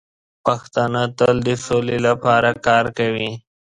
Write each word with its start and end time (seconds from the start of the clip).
پښتانه 0.45 1.03
تل 1.17 1.35
د 1.47 1.49
سولې 1.65 1.97
لپاره 2.07 2.49
کار 2.65 2.85
کوي. 2.97 3.29